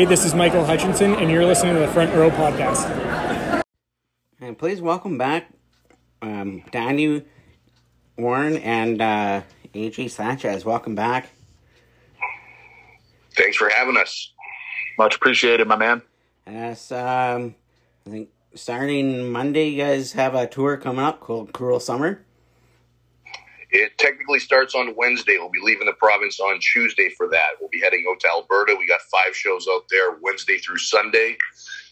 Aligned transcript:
Hey, 0.00 0.06
this 0.06 0.24
is 0.24 0.34
Michael 0.34 0.64
Hutchinson, 0.64 1.14
and 1.16 1.30
you're 1.30 1.44
listening 1.44 1.74
to 1.74 1.80
the 1.80 1.88
Front 1.88 2.14
Row 2.14 2.30
Podcast. 2.30 3.62
And 4.40 4.56
please 4.56 4.80
welcome 4.80 5.18
back 5.18 5.50
um, 6.22 6.62
Danny 6.70 7.22
Warren 8.16 8.56
and 8.56 9.02
uh, 9.02 9.42
AJ 9.74 10.08
Sanchez. 10.08 10.64
Welcome 10.64 10.94
back. 10.94 11.28
Thanks 13.36 13.58
for 13.58 13.68
having 13.68 13.98
us. 13.98 14.32
Much 14.96 15.16
appreciated, 15.16 15.68
my 15.68 15.76
man. 15.76 16.00
Yes, 16.46 16.90
um, 16.92 17.54
I 18.06 18.10
think 18.10 18.30
starting 18.54 19.30
Monday, 19.30 19.68
you 19.68 19.82
guys 19.82 20.12
have 20.12 20.34
a 20.34 20.46
tour 20.46 20.78
coming 20.78 21.04
up 21.04 21.20
called 21.20 21.52
Cruel 21.52 21.78
Summer. 21.78 22.24
It 23.72 23.96
technically 23.98 24.40
starts 24.40 24.74
on 24.74 24.94
Wednesday. 24.96 25.36
We'll 25.38 25.50
be 25.50 25.60
leaving 25.62 25.86
the 25.86 25.92
province 25.92 26.40
on 26.40 26.58
Tuesday 26.60 27.10
for 27.10 27.28
that. 27.28 27.50
We'll 27.60 27.70
be 27.70 27.80
heading 27.80 28.04
out 28.10 28.20
to 28.20 28.28
Alberta. 28.28 28.74
We 28.78 28.86
got 28.86 29.00
five 29.02 29.34
shows 29.34 29.66
out 29.70 29.82
there 29.90 30.16
Wednesday 30.20 30.58
through 30.58 30.78
Sunday. 30.78 31.36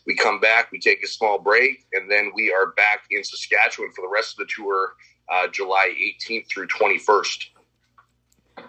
We 0.07 0.17
come 0.17 0.41
back, 0.41 0.73
we 0.73 0.81
take 0.81 1.05
a 1.05 1.07
small 1.07 1.39
break, 1.39 1.85
and 1.93 2.11
then 2.11 2.33
we 2.35 2.53
are 2.53 2.73
back 2.73 3.03
in 3.11 3.23
Saskatchewan 3.23 3.93
for 3.93 4.03
the 4.03 4.09
rest 4.09 4.39
of 4.39 4.47
the 4.47 4.53
tour, 4.55 4.95
uh, 5.31 5.49
July 5.49 5.95
18th 6.01 6.49
through 6.49 6.67
21st. 6.69 7.45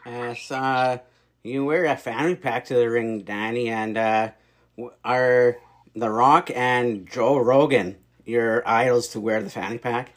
Yes, 0.05 0.51
uh, 0.51 0.97
you 1.43 1.65
wear 1.65 1.85
a 1.85 1.95
fanny 1.95 2.35
pack 2.35 2.65
to 2.65 2.75
the 2.75 2.89
ring, 2.89 3.21
Danny, 3.21 3.69
and 3.69 3.97
uh, 3.97 4.31
are 5.03 5.57
The 5.95 6.09
Rock 6.09 6.51
and 6.53 7.09
Joe 7.09 7.37
Rogan 7.37 7.95
your 8.29 8.67
idols 8.67 9.09
to 9.09 9.19
wear 9.19 9.41
the 9.41 9.49
fanny 9.49 9.77
pack? 9.77 10.11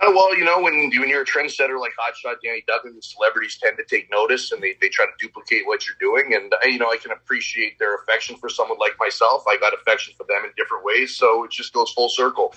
Uh, 0.00 0.10
well, 0.14 0.34
you 0.34 0.44
know, 0.44 0.60
when, 0.60 0.90
when 0.98 1.08
you're 1.08 1.22
a 1.22 1.26
trendsetter 1.26 1.78
like 1.78 1.92
Hotshot 1.98 2.36
Danny 2.42 2.64
Duggan, 2.66 3.00
celebrities 3.02 3.58
tend 3.62 3.76
to 3.76 3.84
take 3.84 4.10
notice 4.10 4.50
and 4.50 4.62
they, 4.62 4.74
they 4.80 4.88
try 4.88 5.04
to 5.04 5.12
duplicate 5.18 5.66
what 5.66 5.86
you're 5.86 5.96
doing. 6.00 6.34
And, 6.34 6.52
uh, 6.54 6.56
you 6.64 6.78
know, 6.78 6.90
I 6.90 6.96
can 6.96 7.10
appreciate 7.12 7.78
their 7.78 7.96
affection 7.96 8.36
for 8.36 8.48
someone 8.48 8.78
like 8.78 8.98
myself. 8.98 9.44
I 9.46 9.58
got 9.58 9.74
affection 9.74 10.14
for 10.16 10.24
them 10.24 10.44
in 10.44 10.52
different 10.56 10.84
ways. 10.84 11.16
So 11.16 11.44
it 11.44 11.50
just 11.50 11.74
goes 11.74 11.92
full 11.92 12.08
circle. 12.08 12.54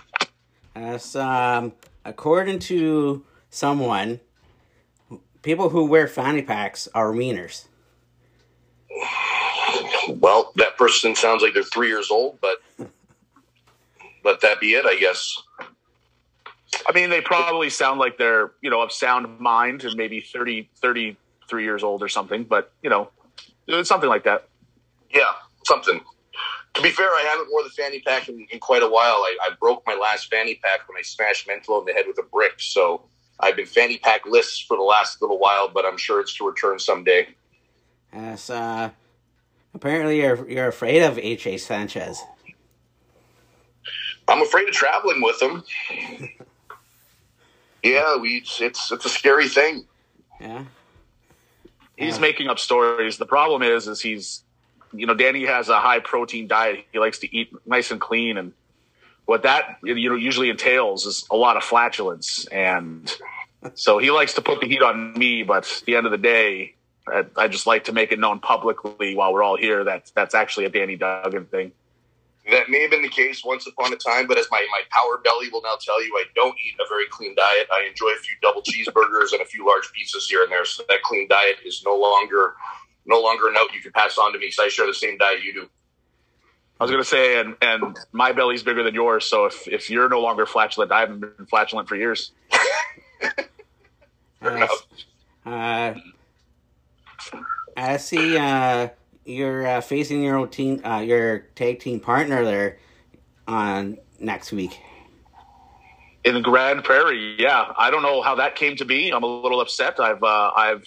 As, 0.73 1.17
um, 1.17 1.73
according 2.05 2.59
to 2.59 3.25
someone, 3.49 4.21
people 5.41 5.69
who 5.69 5.85
wear 5.85 6.07
fanny 6.07 6.43
packs 6.43 6.87
are 6.95 7.11
wieners. 7.11 7.65
Well, 10.07 10.53
that 10.55 10.77
person 10.77 11.13
sounds 11.15 11.41
like 11.41 11.53
they're 11.53 11.63
three 11.63 11.89
years 11.89 12.09
old, 12.09 12.39
but 12.39 12.57
let 14.23 14.39
that 14.41 14.59
be 14.61 14.73
it, 14.75 14.85
I 14.85 14.95
guess. 14.95 15.35
I 16.87 16.91
mean, 16.93 17.09
they 17.09 17.21
probably 17.21 17.69
sound 17.69 17.99
like 17.99 18.17
they're, 18.17 18.51
you 18.61 18.69
know, 18.69 18.81
of 18.81 18.91
sound 18.91 19.39
mind 19.39 19.83
and 19.83 19.95
maybe 19.95 20.21
30, 20.21 20.69
33 20.81 21.63
years 21.63 21.83
old 21.83 22.03
or 22.03 22.09
something, 22.09 22.43
but, 22.43 22.71
you 22.81 22.89
know, 22.89 23.09
it's 23.67 23.89
something 23.89 24.09
like 24.09 24.23
that. 24.25 24.47
Yeah, 25.13 25.31
something. 25.65 26.01
To 26.73 26.81
be 26.81 26.89
fair, 26.89 27.07
I 27.07 27.25
haven't 27.29 27.49
worn 27.51 27.63
the 27.65 27.69
fanny 27.69 27.99
pack 27.99 28.29
in, 28.29 28.47
in 28.51 28.59
quite 28.59 28.81
a 28.81 28.87
while. 28.87 29.17
I, 29.17 29.37
I, 29.43 29.49
broke 29.59 29.83
my 29.85 29.93
last 29.93 30.29
fanny 30.31 30.55
pack 30.55 30.89
when 30.89 30.97
I 30.97 31.03
smashed 31.03 31.47
Mental 31.47 31.79
in 31.79 31.85
the 31.85 31.93
head 31.93 32.05
with 32.07 32.17
a 32.17 32.23
brick. 32.23 32.53
So 32.57 33.03
I've 33.39 33.55
been 33.55 33.67
fanny 33.67 33.99
pack 33.99 34.25
lists 34.25 34.59
for 34.59 34.75
the 34.75 34.83
last 34.83 35.21
little 35.21 35.37
while, 35.37 35.69
but 35.69 35.85
I'm 35.85 35.97
sure 35.97 36.19
it's 36.19 36.35
to 36.37 36.47
return 36.47 36.79
someday. 36.79 37.27
Yes, 38.11 38.49
uh, 38.49 38.89
apparently 39.75 40.21
you're, 40.21 40.49
you're 40.49 40.67
afraid 40.67 41.03
of 41.03 41.19
H.A. 41.19 41.57
Sanchez. 41.57 42.23
I'm 44.27 44.41
afraid 44.41 44.67
of 44.67 44.73
traveling 44.73 45.21
with 45.21 45.41
him. 45.41 45.63
Yeah, 47.83 48.17
we 48.17 48.37
it's 48.37 48.61
it's, 48.61 48.91
it's 48.91 49.05
a 49.05 49.09
scary 49.09 49.49
thing. 49.49 49.85
Yeah. 50.39 50.63
He's 51.97 52.19
making 52.19 52.47
up 52.47 52.59
stories. 52.59 53.17
The 53.17 53.25
problem 53.25 53.61
is, 53.61 53.87
is 53.87 54.01
he's, 54.01 54.43
you 54.93 55.05
know, 55.05 55.13
Danny 55.13 55.45
has 55.45 55.69
a 55.69 55.79
high 55.79 55.99
protein 55.99 56.47
diet. 56.47 56.85
He 56.91 56.99
likes 56.99 57.19
to 57.19 57.35
eat 57.35 57.53
nice 57.67 57.91
and 57.91 58.01
clean, 58.01 58.37
and 58.37 58.51
what 59.25 59.43
that 59.43 59.77
you 59.83 60.09
know 60.09 60.15
usually 60.15 60.49
entails 60.49 61.05
is 61.05 61.25
a 61.29 61.35
lot 61.35 61.55
of 61.55 61.63
flatulence, 61.63 62.45
and 62.47 63.15
so 63.75 63.99
he 63.99 64.11
likes 64.11 64.33
to 64.33 64.41
put 64.41 64.59
the 64.59 64.67
heat 64.67 64.81
on 64.81 65.13
me. 65.13 65.43
But 65.43 65.65
at 65.65 65.83
the 65.85 65.95
end 65.95 66.05
of 66.05 66.11
the 66.11 66.17
day, 66.17 66.73
I, 67.07 67.25
I 67.37 67.47
just 67.47 67.67
like 67.67 67.85
to 67.85 67.93
make 67.93 68.11
it 68.11 68.19
known 68.19 68.39
publicly 68.39 69.15
while 69.15 69.31
we're 69.33 69.43
all 69.43 69.57
here 69.57 69.83
that 69.83 70.11
that's 70.15 70.33
actually 70.33 70.65
a 70.65 70.69
Danny 70.69 70.95
Duggan 70.95 71.45
thing. 71.45 71.71
That 72.51 72.69
may 72.69 72.81
have 72.81 72.91
been 72.91 73.01
the 73.01 73.09
case 73.09 73.41
once 73.45 73.67
upon 73.67 73.93
a 73.93 73.95
time, 73.95 74.27
but 74.27 74.37
as 74.37 74.47
my, 74.51 74.65
my 74.71 74.81
power 74.89 75.17
belly 75.23 75.47
will 75.49 75.61
now 75.61 75.77
tell 75.79 76.03
you, 76.03 76.13
I 76.17 76.25
don't 76.35 76.55
eat 76.65 76.75
a 76.79 76.87
very 76.89 77.05
clean 77.09 77.35
diet. 77.35 77.67
I 77.71 77.87
enjoy 77.87 78.09
a 78.09 78.19
few 78.19 78.35
double 78.41 78.61
cheeseburgers 78.61 79.31
and 79.31 79.41
a 79.41 79.45
few 79.45 79.65
large 79.65 79.85
pizzas 79.93 80.27
here 80.27 80.43
and 80.43 80.51
there. 80.51 80.65
So 80.65 80.83
that 80.89 81.01
clean 81.03 81.27
diet 81.29 81.57
is 81.65 81.83
no 81.85 81.95
longer 81.95 82.55
no 83.05 83.21
longer 83.21 83.49
a 83.49 83.53
note 83.53 83.67
you 83.73 83.81
can 83.81 83.91
pass 83.91 84.17
on 84.17 84.31
to 84.33 84.39
me 84.39 84.47
because 84.47 84.59
I 84.59 84.67
share 84.69 84.87
the 84.87 84.93
same 84.93 85.17
diet 85.17 85.43
you 85.43 85.53
do. 85.53 85.69
I 86.79 86.83
was 86.83 86.91
going 86.91 87.03
to 87.03 87.09
say, 87.09 87.39
and 87.39 87.55
and 87.61 87.97
my 88.11 88.31
belly's 88.33 88.63
bigger 88.63 88.83
than 88.83 88.93
yours. 88.93 89.25
So 89.25 89.45
if 89.45 89.67
if 89.67 89.89
you're 89.89 90.09
no 90.09 90.19
longer 90.19 90.45
flatulent, 90.45 90.91
I 90.91 91.01
haven't 91.01 91.19
been 91.19 91.45
flatulent 91.45 91.87
for 91.87 91.95
years. 91.95 92.33
uh, 94.41 94.67
uh, 95.45 95.93
I 97.77 97.97
see. 97.97 98.37
Uh, 98.37 98.89
you're 99.25 99.65
uh, 99.65 99.81
facing 99.81 100.23
your 100.23 100.37
old 100.37 100.51
team, 100.51 100.81
uh, 100.85 100.99
your 100.99 101.39
tag 101.55 101.79
team 101.79 101.99
partner 101.99 102.43
there 102.43 102.77
on 103.47 103.97
next 104.19 104.51
week. 104.51 104.79
In 106.23 106.41
Grande 106.41 106.83
Prairie, 106.83 107.35
yeah. 107.37 107.73
I 107.77 107.91
don't 107.91 108.01
know 108.01 108.21
how 108.21 108.35
that 108.35 108.55
came 108.55 108.75
to 108.77 108.85
be. 108.85 109.09
I'm 109.09 109.23
a 109.23 109.41
little 109.41 109.59
upset. 109.59 109.99
I've 109.99 110.23
uh, 110.23 110.51
I've 110.55 110.85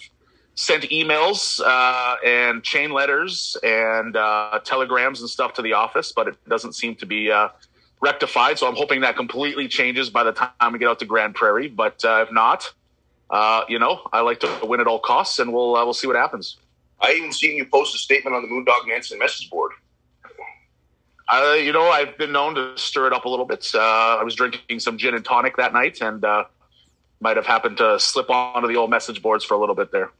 sent 0.55 0.85
emails 0.85 1.61
uh, 1.63 2.15
and 2.25 2.63
chain 2.63 2.91
letters 2.91 3.55
and 3.61 4.17
uh, 4.17 4.59
telegrams 4.63 5.21
and 5.21 5.29
stuff 5.29 5.53
to 5.53 5.61
the 5.61 5.73
office, 5.73 6.11
but 6.11 6.27
it 6.27 6.49
doesn't 6.49 6.73
seem 6.73 6.95
to 6.95 7.05
be 7.05 7.31
uh, 7.31 7.49
rectified. 8.01 8.57
So 8.57 8.67
I'm 8.67 8.75
hoping 8.75 9.01
that 9.01 9.15
completely 9.15 9.67
changes 9.67 10.09
by 10.09 10.23
the 10.23 10.31
time 10.31 10.73
we 10.73 10.79
get 10.79 10.87
out 10.87 10.97
to 10.99 11.05
Grande 11.05 11.35
Prairie. 11.35 11.67
But 11.67 12.03
if 12.03 12.31
not, 12.31 12.73
you 13.69 13.77
know, 13.77 14.09
I 14.11 14.21
like 14.21 14.39
to 14.39 14.59
win 14.63 14.79
at 14.79 14.87
all 14.87 14.99
costs, 14.99 15.37
and 15.37 15.53
we'll 15.53 15.73
we'll 15.73 15.93
see 15.93 16.07
what 16.07 16.15
happens. 16.15 16.57
I 16.99 17.13
even 17.13 17.31
seen 17.31 17.57
you 17.57 17.65
post 17.65 17.95
a 17.95 17.97
statement 17.97 18.35
on 18.35 18.41
the 18.41 18.47
Moondog 18.47 18.87
Manson 18.87 19.19
message 19.19 19.49
board. 19.49 19.71
Uh, 21.29 21.55
you 21.59 21.73
know, 21.73 21.89
I've 21.89 22.17
been 22.17 22.31
known 22.31 22.55
to 22.55 22.77
stir 22.77 23.07
it 23.07 23.13
up 23.13 23.25
a 23.25 23.29
little 23.29 23.45
bit. 23.45 23.67
Uh, 23.73 23.79
I 23.79 24.23
was 24.23 24.35
drinking 24.35 24.79
some 24.79 24.97
gin 24.97 25.13
and 25.13 25.25
tonic 25.25 25.57
that 25.57 25.73
night, 25.73 26.01
and 26.01 26.23
uh, 26.23 26.45
might 27.19 27.35
have 27.35 27.45
happened 27.45 27.77
to 27.77 27.99
slip 27.99 28.29
onto 28.29 28.67
the 28.67 28.77
old 28.77 28.89
message 28.89 29.21
boards 29.21 29.43
for 29.43 29.53
a 29.53 29.59
little 29.59 29.75
bit 29.75 29.91
there. 29.91 30.11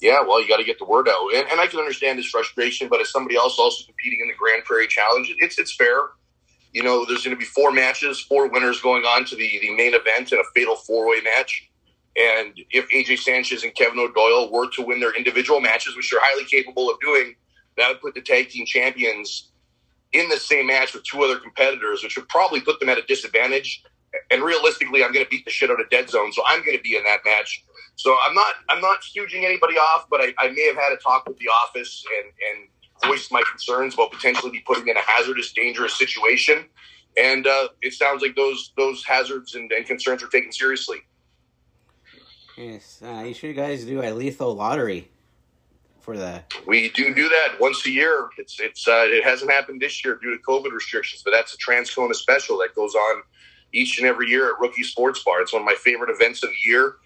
Yeah, 0.00 0.22
well, 0.22 0.42
you 0.42 0.48
got 0.48 0.58
to 0.58 0.64
get 0.64 0.78
the 0.78 0.84
word 0.84 1.08
out, 1.08 1.32
and, 1.34 1.48
and 1.50 1.60
I 1.60 1.68
can 1.68 1.78
understand 1.78 2.18
his 2.18 2.26
frustration. 2.26 2.88
But 2.88 3.00
as 3.00 3.10
somebody 3.10 3.36
else 3.36 3.58
also 3.58 3.84
competing 3.84 4.20
in 4.20 4.28
the 4.28 4.34
Grande 4.34 4.64
Prairie 4.64 4.88
Challenge, 4.88 5.34
it's 5.38 5.58
it's 5.58 5.74
fair. 5.74 5.98
You 6.72 6.82
know, 6.82 7.06
there's 7.06 7.24
going 7.24 7.34
to 7.34 7.38
be 7.38 7.46
four 7.46 7.72
matches, 7.72 8.20
four 8.20 8.48
winners 8.48 8.80
going 8.80 9.04
on 9.04 9.24
to 9.26 9.36
the 9.36 9.58
the 9.60 9.74
main 9.74 9.94
event 9.94 10.32
in 10.32 10.38
a 10.38 10.44
fatal 10.54 10.76
four 10.76 11.08
way 11.08 11.20
match. 11.22 11.70
And 12.16 12.58
if 12.70 12.88
AJ 12.88 13.18
Sanchez 13.18 13.62
and 13.62 13.74
Kevin 13.74 13.98
O'Doyle 13.98 14.50
were 14.50 14.70
to 14.70 14.82
win 14.82 15.00
their 15.00 15.14
individual 15.14 15.60
matches, 15.60 15.96
which 15.96 16.10
they're 16.10 16.20
highly 16.22 16.44
capable 16.44 16.88
of 16.90 16.98
doing, 17.00 17.34
that 17.76 17.88
would 17.88 18.00
put 18.00 18.14
the 18.14 18.22
tag 18.22 18.48
team 18.48 18.64
champions 18.64 19.50
in 20.12 20.28
the 20.28 20.38
same 20.38 20.66
match 20.66 20.94
with 20.94 21.04
two 21.04 21.22
other 21.22 21.38
competitors, 21.38 22.02
which 22.02 22.16
would 22.16 22.28
probably 22.28 22.60
put 22.60 22.80
them 22.80 22.88
at 22.88 22.96
a 22.96 23.02
disadvantage. 23.02 23.82
And 24.30 24.42
realistically, 24.42 25.04
I'm 25.04 25.12
going 25.12 25.24
to 25.26 25.30
beat 25.30 25.44
the 25.44 25.50
shit 25.50 25.70
out 25.70 25.80
of 25.80 25.90
Dead 25.90 26.08
Zone, 26.08 26.32
so 26.32 26.42
I'm 26.46 26.64
going 26.64 26.76
to 26.76 26.82
be 26.82 26.96
in 26.96 27.04
that 27.04 27.20
match. 27.24 27.62
So 27.96 28.16
I'm 28.26 28.34
not 28.34 28.54
I'm 28.68 28.80
not 28.80 29.02
staging 29.02 29.44
anybody 29.44 29.74
off, 29.74 30.06
but 30.10 30.20
I, 30.20 30.32
I 30.38 30.48
may 30.50 30.66
have 30.66 30.76
had 30.76 30.92
a 30.92 30.96
talk 30.96 31.26
with 31.26 31.38
the 31.38 31.48
office 31.48 32.04
and 32.18 32.32
and 32.50 32.68
voiced 33.04 33.30
my 33.30 33.42
concerns 33.50 33.94
about 33.94 34.10
potentially 34.10 34.50
be 34.50 34.60
putting 34.60 34.88
in 34.88 34.96
a 34.96 35.02
hazardous, 35.02 35.52
dangerous 35.52 35.94
situation. 35.98 36.64
And 37.18 37.46
uh, 37.46 37.68
it 37.82 37.92
sounds 37.94 38.22
like 38.22 38.36
those 38.36 38.72
those 38.76 39.04
hazards 39.04 39.54
and, 39.54 39.70
and 39.72 39.86
concerns 39.86 40.22
are 40.22 40.28
taken 40.28 40.52
seriously. 40.52 40.98
Yes, 42.56 43.02
uh, 43.04 43.22
you 43.26 43.34
should 43.34 43.54
guys 43.54 43.84
do 43.84 44.02
a 44.02 44.12
lethal 44.12 44.54
lottery 44.54 45.10
for 46.00 46.16
the. 46.16 46.42
We 46.66 46.88
do 46.90 47.12
do 47.14 47.28
that 47.28 47.60
once 47.60 47.84
a 47.86 47.90
year. 47.90 48.30
It's 48.38 48.58
it's 48.60 48.88
uh, 48.88 49.04
it 49.06 49.24
hasn't 49.24 49.50
happened 49.50 49.82
this 49.82 50.02
year 50.04 50.18
due 50.22 50.34
to 50.34 50.42
COVID 50.42 50.72
restrictions, 50.72 51.22
but 51.22 51.32
that's 51.32 51.52
a 51.52 51.58
Transcona 51.58 52.14
special 52.14 52.56
that 52.58 52.74
goes 52.74 52.94
on 52.94 53.22
each 53.72 53.98
and 53.98 54.06
every 54.06 54.30
year 54.30 54.54
at 54.54 54.60
Rookie 54.60 54.84
Sports 54.84 55.22
Bar. 55.22 55.42
It's 55.42 55.52
one 55.52 55.62
of 55.62 55.66
my 55.66 55.74
favorite 55.74 56.10
events 56.10 56.42
of 56.42 56.50
the 56.50 56.70
year. 56.70 56.96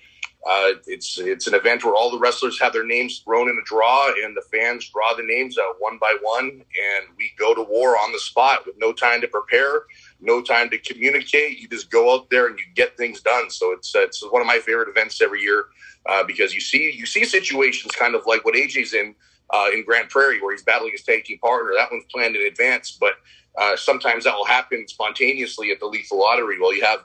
Uh, 0.49 0.73
it's 0.87 1.19
it's 1.19 1.47
an 1.47 1.55
event 1.55 1.85
where 1.85 1.95
all 1.95 2.11
the 2.11 2.19
wrestlers 2.19 2.59
have 2.59 2.73
their 2.73 2.87
names 2.87 3.19
thrown 3.19 3.49
in 3.49 3.59
a 3.61 3.65
draw, 3.65 4.11
and 4.25 4.37
the 4.37 4.43
fans 4.51 4.89
draw 4.89 5.15
the 5.15 5.23
names 5.23 5.59
out 5.59 5.77
one 5.79 5.99
by 5.99 6.17
one, 6.23 6.49
and 6.49 7.07
we 7.19 7.31
go 7.39 7.55
to 7.55 7.63
war 7.63 7.99
on 7.99 8.11
the 8.13 8.19
spot 8.19 8.65
with 8.65 8.75
no 8.79 8.93
time 8.93 9.21
to 9.21 9.29
prepare 9.29 9.83
no 10.21 10.43
time 10.43 10.71
to 10.71 10.79
communicate. 10.79 11.59
You 11.59 11.69
just 11.69 11.91
go 11.91 12.15
out 12.15 12.31
there 12.31 12.47
and 12.47 12.59
you 12.59 12.65
get 12.75 12.97
things 12.97 13.21
done. 13.21 13.51
So 13.51 13.73
it's 13.73 13.95
uh, 13.95 14.01
it's 14.01 14.23
one 14.31 14.41
of 14.41 14.47
my 14.47 14.59
favorite 14.59 14.89
events 14.89 15.21
every 15.21 15.41
year 15.41 15.67
uh, 16.07 16.25
because 16.25 16.55
you 16.55 16.61
see 16.61 16.93
you 16.93 17.07
see 17.07 17.25
situations 17.25 17.93
kind 17.93 18.15
of 18.15 18.23
like 18.27 18.45
what 18.45 18.55
AJ's 18.55 18.95
in 18.95 19.15
uh, 19.51 19.67
in 19.73 19.85
Grande 19.85 20.09
Prairie 20.09 20.41
where 20.41 20.53
he's 20.53 20.63
battling 20.63 20.93
his 20.93 21.03
tag 21.03 21.25
team 21.25 21.39
partner. 21.39 21.73
That 21.77 21.91
one's 21.91 22.05
planned 22.13 22.37
in 22.37 22.43
advance, 22.47 22.97
but 22.99 23.15
uh, 23.59 23.77
sometimes 23.77 24.25
that 24.25 24.35
will 24.35 24.47
happen 24.47 24.87
spontaneously 24.89 25.71
at 25.71 25.81
the 25.81 25.87
lethal 25.87 26.19
lottery. 26.19 26.61
Well, 26.61 26.75
you 26.75 26.83
have 26.85 27.01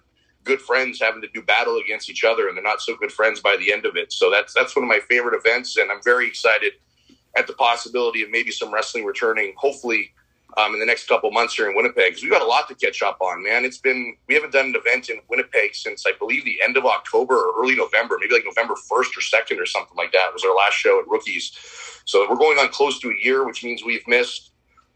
good 0.46 0.62
friends 0.62 1.02
having 1.02 1.22
to 1.22 1.28
do 1.34 1.42
battle 1.42 1.78
against 1.78 2.10
each 2.10 2.24
other, 2.24 2.48
and 2.48 2.56
they're 2.56 2.64
not 2.64 2.82
so 2.82 2.96
good 2.96 3.12
friends 3.12 3.42
by 3.42 3.58
the 3.58 3.74
end 3.74 3.86
of 3.86 3.98
it. 3.98 4.14
So 4.14 4.32
that's 4.32 4.54
that's 4.54 4.76
one 4.76 4.84
of 4.84 4.90
my 4.90 5.00
favorite 5.10 5.36
events, 5.36 5.78
and 5.78 5.92
I'm 5.92 6.02
very 6.04 6.28
excited 6.28 6.74
at 7.36 7.48
the 7.48 7.54
possibility 7.54 8.24
of 8.24 8.32
maybe 8.32 8.52
some 8.52 8.74
wrestling 8.74 9.04
returning, 9.04 9.54
hopefully 9.58 10.14
um, 10.58 10.74
in 10.74 10.80
the 10.80 10.86
next 10.86 11.08
couple 11.08 11.30
months 11.32 11.56
here 11.56 11.70
in 11.70 11.76
Winnipeg 11.76 12.12
because 12.12 12.24
we've 12.24 12.32
got 12.32 12.42
a 12.42 12.46
lot 12.46 12.68
to 12.70 12.76
catch 12.76 13.02
up 13.02 13.20
on, 13.22 13.44
man. 13.44 13.66
It's 13.66 13.78
been 13.78 14.16
we 14.28 14.36
haven't 14.36 14.54
done 14.54 14.68
an 14.68 14.76
event 14.76 15.10
in 15.10 15.20
Winnipeg 15.30 15.76
since 15.76 16.06
I 16.08 16.14
believe 16.18 16.46
the 16.46 16.62
end 16.64 16.78
of 16.78 16.86
October 16.86 17.36
or 17.36 17.62
early 17.62 17.76
November, 17.76 18.18
maybe 18.20 18.34
like 18.34 18.46
November 18.46 18.76
first 18.76 19.18
or 19.18 19.22
second 19.22 19.60
or 19.60 19.66
something 19.66 19.98
like 19.98 20.12
that 20.14 20.34
was 20.34 20.44
our 20.44 20.56
last 20.56 20.76
show 20.76 21.00
at 21.00 21.08
Rookies. 21.08 21.52
So 22.06 22.26
we're 22.30 22.38
going 22.38 22.58
on 22.58 22.70
close 22.70 23.00
to 23.00 23.10
a 23.10 23.16
year, 23.22 23.46
which 23.46 23.64
means 23.64 23.84
we've 23.84 24.08
missed 24.08 24.52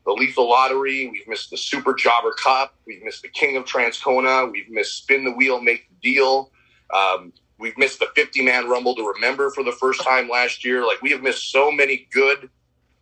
the 0.10 0.20
Lethal 0.20 0.50
Lottery, 0.50 1.08
we've 1.08 1.28
missed 1.28 1.52
the 1.52 1.58
Super 1.58 1.94
Jobber 1.94 2.32
Cup, 2.32 2.74
we've 2.88 3.04
missed 3.04 3.22
the 3.22 3.28
King 3.28 3.58
of 3.58 3.66
Transcona, 3.66 4.52
we've 4.52 4.70
missed 4.70 4.98
Spin 4.98 5.24
the 5.24 5.32
Wheel, 5.32 5.62
Make 5.62 5.88
the 5.90 6.14
Deal. 6.14 6.52
Um, 6.92 7.32
we've 7.60 7.78
missed 7.78 8.00
the 8.00 8.08
50 8.16 8.42
man 8.44 8.68
rumble 8.68 8.96
to 8.96 9.08
remember 9.08 9.52
for 9.52 9.64
the 9.64 9.72
first 9.72 10.04
time 10.04 10.28
last 10.28 10.66
year. 10.66 10.86
Like 10.86 11.02
we 11.04 11.12
have 11.12 11.22
missed 11.22 11.52
so 11.52 11.72
many 11.72 12.08
good 12.12 12.50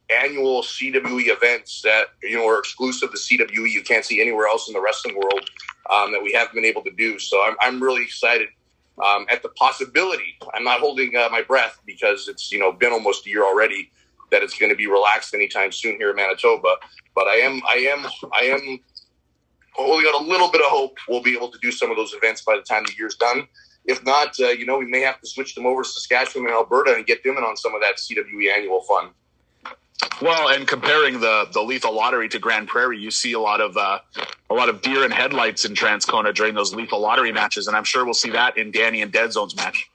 annual 0.10 0.62
CWE 0.62 1.28
events 1.28 1.82
that 1.84 2.08
you 2.22 2.36
know 2.36 2.48
are 2.48 2.60
exclusive 2.60 3.12
to 3.12 3.18
CWE. 3.18 3.72
You 3.72 3.84
can't 3.84 4.04
see 4.04 4.22
anywhere 4.22 4.48
else 4.48 4.68
in 4.68 4.74
the 4.74 4.82
wrestling 4.82 5.16
world 5.16 5.50
um, 5.90 6.12
that 6.12 6.22
we 6.22 6.34
haven't 6.34 6.56
been 6.56 6.66
able 6.66 6.84
to 6.84 6.92
do. 6.92 7.20
So 7.20 7.42
I'm, 7.42 7.56
I'm 7.62 7.82
really 7.82 8.04
excited 8.04 8.50
um, 9.02 9.26
at 9.30 9.44
the 9.44 9.50
possibility. 9.50 10.38
I'm 10.54 10.66
not 10.66 10.82
holding 10.82 11.16
uh, 11.16 11.30
my 11.32 11.42
breath 11.42 11.80
because 11.86 12.28
it's 12.28 12.52
you 12.52 12.60
know 12.60 12.74
been 12.74 12.92
almost 12.92 13.26
a 13.26 13.30
year 13.30 13.46
already 13.46 13.92
that 14.32 14.44
it's 14.44 14.58
going 14.58 14.72
to 14.72 14.76
be 14.76 14.88
relaxed 14.88 15.34
anytime 15.34 15.72
soon 15.72 15.98
here 15.98 16.10
in 16.12 16.16
Manitoba. 16.16 16.76
But 17.16 17.28
I 17.28 17.36
am 17.36 17.62
I 17.70 17.78
am 17.78 18.06
I 18.34 18.46
am 18.46 18.80
only 19.78 20.04
got 20.04 20.22
a 20.22 20.26
little 20.26 20.52
bit 20.52 20.62
of 20.62 20.68
hope 20.68 20.98
we'll 21.08 21.22
be 21.22 21.36
able 21.36 21.50
to 21.50 21.60
do 21.62 21.72
some 21.72 21.92
of 21.92 21.98
those 21.98 22.14
events 22.14 22.42
by 22.42 22.56
the 22.56 22.64
time 22.64 22.84
the 22.86 22.94
year's 22.98 23.16
done. 23.16 23.48
If 23.86 24.04
not, 24.04 24.38
uh, 24.40 24.50
you 24.50 24.66
know, 24.66 24.78
we 24.78 24.86
may 24.86 25.00
have 25.02 25.22
to 25.22 25.28
switch 25.28 25.56
them 25.56 25.66
over 25.66 25.82
to 25.82 25.88
Saskatchewan 25.88 26.48
and 26.48 26.56
Alberta 26.56 26.96
and 26.96 27.06
get 27.06 27.24
them 27.24 27.38
in 27.38 27.44
on 27.44 27.56
some 27.56 27.74
of 27.74 27.82
that 27.82 27.98
CWE 27.98 28.52
annual 28.52 28.82
fun. 28.82 29.12
Well, 30.22 30.50
and 30.50 30.68
comparing 30.68 31.20
the 31.20 31.48
the 31.52 31.62
lethal 31.62 31.94
lottery 31.94 32.28
to 32.30 32.40
Grande 32.40 32.68
Prairie, 32.68 33.00
you 33.00 33.12
see 33.12 33.34
a 33.34 33.40
lot 33.40 33.62
of 33.62 33.78
uh, 33.78 34.00
a 34.50 34.54
lot 34.54 34.70
of 34.70 34.82
deer 34.82 35.04
and 35.04 35.14
headlights 35.14 35.66
in 35.66 35.74
Transcona 35.74 36.34
during 36.34 36.56
those 36.56 36.74
lethal 36.74 37.00
lottery 37.00 37.32
matches, 37.32 37.68
and 37.68 37.76
I'm 37.76 37.84
sure 37.84 38.04
we'll 38.04 38.14
see 38.14 38.32
that 38.32 38.58
in 38.58 38.72
Danny 38.72 39.02
and 39.02 39.12
Dead 39.12 39.32
Zone's 39.32 39.56
match. 39.56 39.90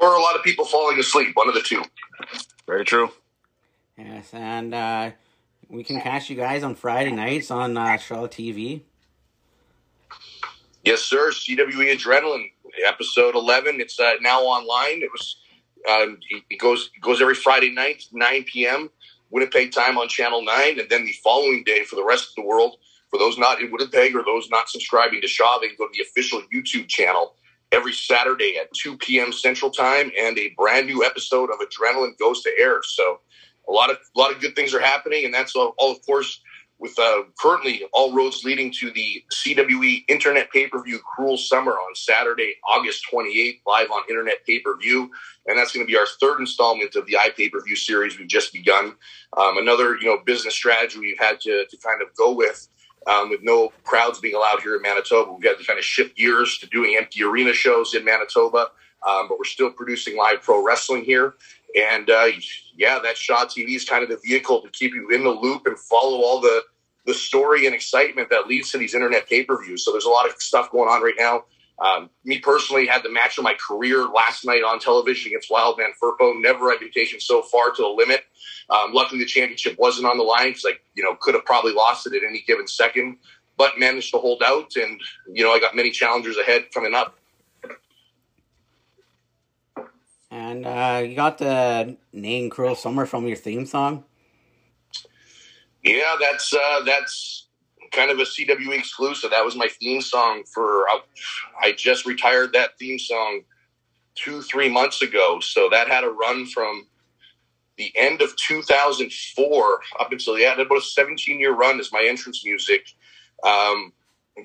Or 0.00 0.14
a 0.14 0.20
lot 0.20 0.36
of 0.36 0.42
people 0.42 0.64
falling 0.64 0.98
asleep, 0.98 1.34
one 1.34 1.48
of 1.48 1.54
the 1.54 1.60
two. 1.60 1.82
Very 2.66 2.84
true. 2.84 3.10
Yes, 3.96 4.30
and 4.34 4.74
uh, 4.74 5.10
we 5.68 5.82
can 5.82 6.00
catch 6.00 6.28
you 6.28 6.36
guys 6.36 6.62
on 6.62 6.74
Friday 6.74 7.12
nights 7.12 7.50
on 7.50 7.76
uh, 7.76 7.96
Shaw 7.96 8.26
TV. 8.26 8.82
Yes, 10.84 11.02
sir. 11.02 11.30
CWE 11.30 11.96
Adrenaline, 11.96 12.52
episode 12.86 13.34
11. 13.34 13.80
It's 13.80 13.98
uh, 13.98 14.14
now 14.20 14.42
online. 14.42 15.02
It 15.02 15.10
was 15.10 15.36
um, 15.88 16.18
it 16.30 16.58
goes 16.58 16.90
it 16.94 17.00
goes 17.00 17.22
every 17.22 17.34
Friday 17.34 17.70
night, 17.70 18.04
9 18.12 18.44
p.m. 18.44 18.90
Winnipeg 19.30 19.72
time 19.72 19.98
on 19.98 20.08
Channel 20.08 20.44
9, 20.44 20.80
and 20.80 20.88
then 20.88 21.04
the 21.04 21.12
following 21.24 21.64
day 21.64 21.84
for 21.84 21.96
the 21.96 22.04
rest 22.04 22.30
of 22.30 22.34
the 22.36 22.42
world. 22.42 22.76
For 23.10 23.18
those 23.18 23.38
not 23.38 23.60
in 23.60 23.70
Winnipeg 23.70 24.16
or 24.16 24.24
those 24.24 24.50
not 24.50 24.68
subscribing 24.68 25.20
to 25.20 25.28
Shaw, 25.28 25.58
they 25.58 25.68
can 25.68 25.76
go 25.78 25.86
to 25.86 25.92
the 25.96 26.02
official 26.02 26.42
YouTube 26.52 26.88
channel 26.88 27.34
every 27.72 27.92
Saturday 27.92 28.58
at 28.60 28.72
2 28.74 28.96
p.m. 28.98 29.32
Central 29.32 29.70
Time, 29.70 30.10
and 30.20 30.38
a 30.38 30.52
brand 30.56 30.86
new 30.86 31.04
episode 31.04 31.50
of 31.50 31.58
Adrenaline 31.58 32.18
goes 32.18 32.42
to 32.42 32.50
air. 32.58 32.80
So 32.82 33.20
a 33.68 33.72
lot 33.72 33.90
of 33.90 33.98
a 34.16 34.18
lot 34.18 34.32
of 34.32 34.40
good 34.40 34.54
things 34.54 34.74
are 34.74 34.80
happening, 34.80 35.24
and 35.24 35.34
that's 35.34 35.54
all, 35.56 35.74
all 35.78 35.92
of 35.92 36.04
course 36.04 36.40
with 36.78 36.98
uh, 36.98 37.22
currently 37.40 37.82
all 37.92 38.12
roads 38.12 38.44
leading 38.44 38.70
to 38.70 38.90
the 38.90 39.24
CWE 39.32 40.04
Internet 40.08 40.50
Pay 40.50 40.66
Per 40.68 40.82
View 40.82 40.98
Cruel 40.98 41.36
Summer 41.36 41.72
on 41.72 41.94
Saturday, 41.94 42.54
August 42.70 43.04
28th, 43.10 43.60
live 43.66 43.90
on 43.90 44.02
Internet 44.10 44.44
Pay 44.46 44.60
Per 44.60 44.76
View, 44.76 45.10
and 45.46 45.58
that's 45.58 45.72
going 45.72 45.86
to 45.86 45.90
be 45.90 45.96
our 45.96 46.06
third 46.20 46.38
installment 46.38 46.94
of 46.94 47.06
the 47.06 47.14
iPay 47.14 47.50
Per 47.50 47.62
View 47.62 47.76
series 47.76 48.18
we've 48.18 48.28
just 48.28 48.52
begun. 48.52 48.94
Um, 49.36 49.58
another 49.58 49.96
you 49.96 50.06
know 50.06 50.18
business 50.24 50.54
strategy 50.54 50.98
we've 50.98 51.18
had 51.18 51.40
to 51.40 51.66
to 51.66 51.76
kind 51.78 52.02
of 52.02 52.14
go 52.14 52.32
with. 52.32 52.68
Um, 53.06 53.30
with 53.30 53.40
no 53.42 53.72
crowds 53.84 54.18
being 54.18 54.34
allowed 54.34 54.62
here 54.62 54.74
in 54.74 54.82
Manitoba, 54.82 55.32
we've 55.32 55.48
had 55.48 55.58
to 55.58 55.64
kind 55.64 55.78
of 55.78 55.84
shift 55.84 56.16
gears 56.16 56.58
to 56.58 56.66
doing 56.66 56.96
empty 56.96 57.22
arena 57.22 57.52
shows 57.52 57.94
in 57.94 58.04
Manitoba. 58.04 58.70
Um, 59.06 59.28
but 59.28 59.38
we're 59.38 59.44
still 59.44 59.70
producing 59.70 60.16
live 60.16 60.42
pro 60.42 60.64
wrestling 60.64 61.04
here. 61.04 61.34
And 61.80 62.10
uh, 62.10 62.26
yeah, 62.76 62.98
that 62.98 63.16
Shaw 63.16 63.44
TV 63.44 63.76
is 63.76 63.84
kind 63.84 64.02
of 64.02 64.08
the 64.08 64.18
vehicle 64.24 64.60
to 64.62 64.68
keep 64.70 64.94
you 64.94 65.10
in 65.10 65.22
the 65.22 65.30
loop 65.30 65.66
and 65.66 65.78
follow 65.78 66.22
all 66.22 66.40
the 66.40 66.62
the 67.06 67.14
story 67.14 67.66
and 67.66 67.74
excitement 67.74 68.28
that 68.30 68.48
leads 68.48 68.72
to 68.72 68.78
these 68.78 68.94
internet 68.94 69.28
pay 69.28 69.44
per 69.44 69.62
views. 69.62 69.84
So 69.84 69.92
there's 69.92 70.06
a 70.06 70.10
lot 70.10 70.26
of 70.26 70.34
stuff 70.42 70.70
going 70.72 70.88
on 70.88 71.02
right 71.02 71.14
now. 71.16 71.44
Um, 71.78 72.08
me 72.24 72.38
personally 72.38 72.86
had 72.86 73.02
the 73.02 73.10
match 73.10 73.36
of 73.36 73.44
my 73.44 73.54
career 73.54 74.04
last 74.06 74.46
night 74.46 74.62
on 74.62 74.78
television 74.78 75.30
against 75.30 75.50
Wildman 75.50 75.92
Firpo. 76.02 76.40
Never 76.40 76.66
reputation 76.66 77.20
so 77.20 77.42
far 77.42 77.70
to 77.72 77.82
the 77.82 77.88
limit. 77.88 78.24
Um, 78.70 78.92
luckily, 78.92 79.18
the 79.18 79.26
championship 79.26 79.78
wasn't 79.78 80.06
on 80.06 80.16
the 80.16 80.24
line 80.24 80.48
because 80.48 80.64
I, 80.66 80.72
you 80.94 81.04
know, 81.04 81.14
could 81.20 81.34
have 81.34 81.44
probably 81.44 81.72
lost 81.72 82.06
it 82.06 82.14
at 82.14 82.22
any 82.26 82.42
given 82.46 82.66
second, 82.66 83.18
but 83.58 83.78
managed 83.78 84.10
to 84.12 84.18
hold 84.18 84.42
out. 84.42 84.74
And 84.76 85.00
you 85.32 85.44
know, 85.44 85.52
I 85.52 85.60
got 85.60 85.76
many 85.76 85.90
challengers 85.90 86.38
ahead 86.38 86.72
coming 86.72 86.94
up. 86.94 87.18
And 90.30 90.66
uh, 90.66 91.02
you 91.06 91.14
got 91.14 91.38
the 91.38 91.96
name 92.12 92.50
"Cruel 92.50 92.74
Summer" 92.74 93.06
from 93.06 93.26
your 93.26 93.36
theme 93.36 93.66
song. 93.66 94.04
Yeah, 95.82 96.16
that's 96.18 96.52
uh, 96.52 96.82
that's 96.84 97.45
kind 97.92 98.10
of 98.10 98.18
a 98.18 98.24
CWE 98.24 98.78
exclusive. 98.78 99.30
That 99.30 99.44
was 99.44 99.56
my 99.56 99.68
theme 99.68 100.00
song 100.02 100.44
for. 100.52 100.86
I 101.60 101.72
just 101.72 102.06
retired 102.06 102.52
that 102.54 102.78
theme 102.78 102.98
song 102.98 103.42
two 104.14 104.42
three 104.42 104.68
months 104.70 105.02
ago, 105.02 105.40
so 105.40 105.68
that 105.70 105.88
had 105.88 106.04
a 106.04 106.08
run 106.10 106.46
from 106.46 106.86
the 107.78 107.92
end 107.96 108.22
of 108.22 108.36
2004 108.36 109.80
up 110.00 110.12
until 110.12 110.38
yeah, 110.38 110.54
about 110.54 110.78
a 110.78 110.82
17 110.82 111.40
year 111.40 111.54
run 111.54 111.80
as 111.80 111.92
my 111.92 112.04
entrance 112.08 112.44
music. 112.44 112.88
Um, 113.44 113.92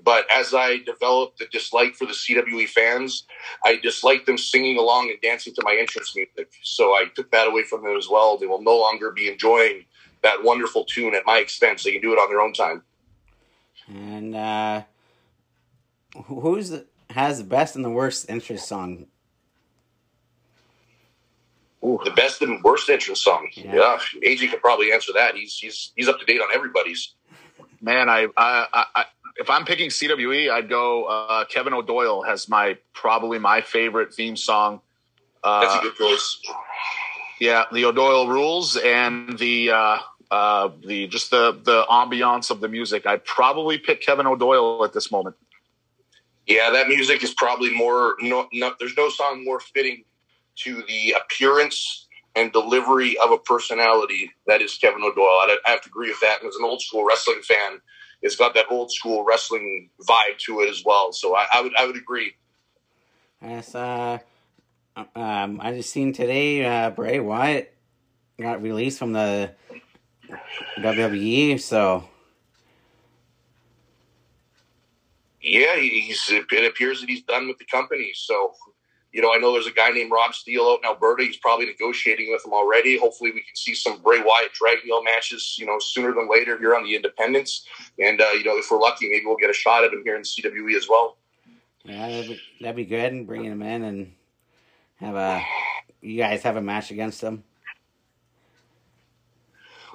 but 0.03 0.25
as 0.31 0.53
I 0.53 0.79
developed 0.79 1.41
a 1.41 1.47
dislike 1.47 1.95
for 1.95 2.05
the 2.05 2.13
CWE 2.13 2.67
fans, 2.69 3.25
I 3.65 3.77
disliked 3.77 4.25
them 4.25 4.37
singing 4.37 4.77
along 4.77 5.09
and 5.09 5.19
dancing 5.21 5.53
to 5.55 5.61
my 5.63 5.77
entrance 5.79 6.15
music. 6.15 6.51
So 6.63 6.91
I 6.91 7.05
took 7.15 7.31
that 7.31 7.47
away 7.47 7.63
from 7.63 7.83
them 7.83 7.97
as 7.97 8.07
well. 8.09 8.37
They 8.37 8.47
will 8.47 8.61
no 8.61 8.77
longer 8.77 9.11
be 9.11 9.29
enjoying 9.29 9.85
that 10.23 10.43
wonderful 10.43 10.85
tune 10.85 11.15
at 11.15 11.25
my 11.25 11.39
expense. 11.39 11.83
They 11.83 11.91
can 11.93 12.01
do 12.01 12.13
it 12.13 12.17
on 12.19 12.29
their 12.29 12.41
own 12.41 12.53
time. 12.53 12.83
And 13.93 14.35
uh, 14.35 14.83
who's 16.25 16.69
the, 16.69 16.85
has 17.09 17.39
the 17.39 17.43
best 17.43 17.75
and 17.75 17.83
the 17.83 17.89
worst 17.89 18.29
entrance 18.29 18.63
song? 18.63 19.07
Ooh, 21.83 21.99
the 22.03 22.11
best 22.11 22.41
and 22.41 22.63
worst 22.63 22.89
entrance 22.89 23.23
song. 23.23 23.49
Yeah. 23.53 23.75
yeah, 23.75 23.97
AJ 24.23 24.51
could 24.51 24.61
probably 24.61 24.93
answer 24.93 25.11
that. 25.13 25.35
He's 25.35 25.57
he's 25.57 25.91
he's 25.95 26.07
up 26.07 26.19
to 26.19 26.25
date 26.25 26.39
on 26.39 26.49
everybody's. 26.53 27.15
Man, 27.81 28.07
I, 28.07 28.27
I, 28.37 28.85
I 28.95 29.05
if 29.37 29.49
I'm 29.49 29.65
picking 29.65 29.89
CWE, 29.89 30.51
I'd 30.51 30.69
go 30.69 31.05
uh, 31.05 31.45
Kevin 31.45 31.73
O'Doyle 31.73 32.21
has 32.21 32.47
my 32.47 32.77
probably 32.93 33.39
my 33.39 33.61
favorite 33.61 34.13
theme 34.13 34.35
song. 34.35 34.81
Uh, 35.43 35.61
That's 35.61 35.75
a 35.75 35.81
good 35.81 35.95
choice. 35.95 36.39
Yeah, 37.39 37.65
the 37.71 37.85
O'Doyle 37.85 38.27
rules 38.27 38.77
and 38.77 39.37
the 39.39 39.71
uh, 39.71 39.97
uh, 40.31 40.69
the 40.85 41.07
just 41.07 41.29
the 41.29 41.59
the 41.63 41.83
ambiance 41.89 42.49
of 42.49 42.61
the 42.61 42.69
music. 42.69 43.05
I'd 43.05 43.25
probably 43.25 43.77
pick 43.77 44.01
Kevin 44.01 44.25
O'Doyle 44.25 44.83
at 44.85 44.93
this 44.93 45.11
moment. 45.11 45.35
Yeah, 46.47 46.71
that 46.71 46.87
music 46.87 47.23
is 47.23 47.33
probably 47.33 47.73
more. 47.73 48.15
No, 48.21 48.47
no, 48.53 48.73
there's 48.79 48.95
no 48.97 49.09
song 49.09 49.43
more 49.43 49.59
fitting 49.59 50.05
to 50.63 50.83
the 50.87 51.15
appearance 51.19 52.07
and 52.35 52.51
delivery 52.51 53.17
of 53.17 53.31
a 53.31 53.37
personality 53.37 54.31
that 54.47 54.61
is 54.61 54.77
Kevin 54.77 55.03
O'Doyle. 55.03 55.25
I, 55.25 55.57
I 55.65 55.71
have 55.71 55.81
to 55.81 55.89
agree 55.89 56.09
with 56.09 56.21
that. 56.21 56.39
And 56.41 56.47
as 56.47 56.55
an 56.55 56.63
old 56.63 56.81
school 56.81 57.05
wrestling 57.05 57.41
fan, 57.43 57.81
it's 58.21 58.37
got 58.37 58.53
that 58.53 58.65
old 58.69 58.91
school 58.91 59.25
wrestling 59.25 59.89
vibe 60.01 60.37
to 60.45 60.61
it 60.61 60.69
as 60.69 60.83
well. 60.85 61.11
So 61.11 61.35
I, 61.35 61.45
I 61.53 61.61
would 61.61 61.75
I 61.77 61.85
would 61.85 61.97
agree. 61.97 62.33
Yes, 63.41 63.75
uh, 63.75 64.19
um, 64.95 65.59
I 65.61 65.73
just 65.73 65.89
seen 65.89 66.13
today 66.13 66.63
uh, 66.63 66.91
Bray 66.91 67.19
Wyatt 67.19 67.75
got 68.39 68.61
released 68.61 68.99
from 68.99 69.13
the 69.13 69.51
WWE. 70.77 71.59
So 71.59 72.07
yeah, 75.41 75.75
he's 75.75 76.29
it 76.29 76.65
appears 76.65 77.01
that 77.01 77.09
he's 77.09 77.23
done 77.23 77.47
with 77.47 77.57
the 77.57 77.65
company. 77.65 78.11
So 78.13 78.53
you 79.11 79.21
know, 79.21 79.33
I 79.33 79.37
know 79.37 79.51
there's 79.51 79.67
a 79.67 79.71
guy 79.71 79.89
named 79.89 80.11
Rob 80.11 80.33
Steele 80.33 80.63
out 80.63 80.79
in 80.83 80.85
Alberta. 80.85 81.23
He's 81.23 81.37
probably 81.37 81.65
negotiating 81.65 82.31
with 82.31 82.45
him 82.45 82.53
already. 82.53 82.97
Hopefully, 82.97 83.31
we 83.31 83.41
can 83.41 83.55
see 83.55 83.75
some 83.75 84.01
Bray 84.01 84.21
Wyatt 84.21 84.53
drag 84.53 84.79
heel 84.79 85.03
matches, 85.03 85.57
you 85.59 85.65
know, 85.65 85.79
sooner 85.79 86.13
than 86.13 86.29
later 86.29 86.57
here 86.57 86.75
on 86.75 86.83
the 86.83 86.95
Independents. 86.95 87.65
And, 87.99 88.21
uh, 88.21 88.29
you 88.29 88.45
know, 88.45 88.57
if 88.57 88.71
we're 88.71 88.79
lucky, 88.79 89.09
maybe 89.09 89.25
we'll 89.25 89.35
get 89.35 89.49
a 89.49 89.53
shot 89.53 89.83
at 89.83 89.91
him 89.91 90.01
here 90.05 90.15
in 90.15 90.21
CWE 90.21 90.77
as 90.77 90.87
well. 90.87 91.17
Yeah, 91.83 92.07
that'd 92.07 92.29
be, 92.29 92.41
that'd 92.61 92.75
be 92.77 92.85
good. 92.85 93.11
And 93.11 93.27
bringing 93.27 93.51
him 93.51 93.61
in 93.61 93.83
and 93.83 94.13
have 94.97 95.15
a, 95.15 95.43
you 95.99 96.17
guys 96.17 96.43
have 96.43 96.55
a 96.55 96.61
match 96.61 96.91
against 96.91 97.19
him. 97.19 97.43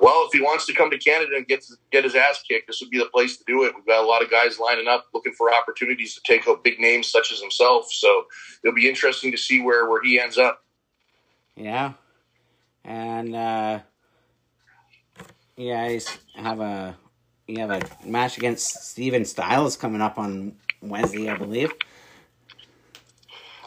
Well, 0.00 0.26
if 0.26 0.32
he 0.32 0.40
wants 0.40 0.66
to 0.66 0.74
come 0.74 0.90
to 0.90 0.98
Canada 0.98 1.36
and 1.36 1.46
get 1.46 1.64
get 1.90 2.04
his 2.04 2.14
ass 2.14 2.42
kicked, 2.48 2.66
this 2.66 2.80
would 2.80 2.90
be 2.90 2.98
the 2.98 3.06
place 3.06 3.36
to 3.38 3.44
do 3.46 3.64
it. 3.64 3.74
We've 3.74 3.86
got 3.86 4.04
a 4.04 4.06
lot 4.06 4.22
of 4.22 4.30
guys 4.30 4.58
lining 4.58 4.88
up, 4.88 5.06
looking 5.14 5.32
for 5.32 5.52
opportunities 5.52 6.14
to 6.14 6.20
take 6.24 6.46
out 6.48 6.64
big 6.64 6.78
names 6.78 7.08
such 7.08 7.32
as 7.32 7.40
himself. 7.40 7.90
So 7.90 8.26
it'll 8.62 8.74
be 8.74 8.88
interesting 8.88 9.30
to 9.32 9.38
see 9.38 9.62
where 9.62 9.88
where 9.88 10.02
he 10.02 10.20
ends 10.20 10.38
up. 10.38 10.62
Yeah, 11.56 11.94
And 12.84 13.34
uh, 13.34 13.80
you 15.56 15.72
guys 15.72 16.18
have 16.34 16.60
a 16.60 16.96
you 17.46 17.60
have 17.60 17.70
a 17.70 17.80
match 18.04 18.36
against 18.36 18.90
Steven 18.90 19.24
Styles 19.24 19.76
coming 19.76 20.02
up 20.02 20.18
on 20.18 20.56
Wednesday, 20.82 21.30
I 21.30 21.36
believe. 21.36 21.72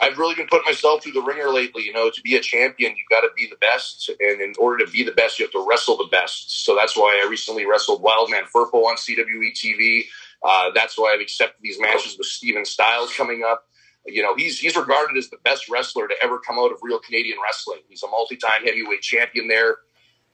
I've 0.01 0.18
really 0.18 0.36
been 0.36 0.48
putting 0.48 0.65
myself 0.65 1.03
through 1.03 1.13
the 1.13 1.22
ringer 1.22 1.50
lately. 1.50 1.84
You 1.84 1.94
know, 1.94 2.10
to 2.10 2.22
be 2.22 2.36
a 2.36 2.39
champion, 2.39 2.96
you've 2.96 3.10
got 3.10 3.22
to 3.22 3.29
be 3.36 3.48
the 3.48 3.58
best, 3.58 4.10
and 4.20 4.41
in 4.41 4.53
order 4.58 4.86
to 4.86 4.91
be 4.91 5.03
the 5.03 5.12
best, 5.12 5.39
you 5.39 5.46
have 5.46 5.51
to 5.51 5.65
wrestle 5.68 5.98
the 5.98 6.08
best. 6.12 6.65
So 6.65 6.75
that's 6.75 6.96
why 6.96 7.22
I 7.24 7.27
recently 7.29 7.65
wrestled 7.65 8.01
Wildman 8.01 8.44
Firpo 8.53 8.86
on 8.86 8.96
CWE 8.96 9.53
TV. 9.53 10.03
Uh, 10.44 10.72
that's 10.74 10.98
why 10.98 11.13
I've 11.13 11.22
accepted 11.22 11.62
these 11.62 11.79
matches 11.79 12.18
with 12.18 12.27
Steven 12.27 12.65
Styles 12.65 13.13
coming 13.15 13.44
up. 13.46 13.65
You 14.06 14.24
know, 14.24 14.36
he's 14.36 14.60
he's 14.60 14.75
regarded 14.75 15.18
as 15.18 15.29
the 15.29 15.38
best 15.44 15.70
wrestler 15.70 16.08
to 16.08 16.15
ever 16.24 16.39
come 16.39 16.58
out 16.58 16.72
of 16.72 16.79
real 16.82 17.00
Canadian 17.00 17.38
wrestling. 17.44 17.79
He's 17.89 18.03
a 18.03 18.08
multi-time 18.08 18.63
heavyweight 18.63 19.01
champion 19.01 19.48
there. 19.48 19.77